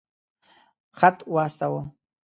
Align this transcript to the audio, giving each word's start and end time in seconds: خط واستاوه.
خط 0.99 1.17
واستاوه. 1.33 1.81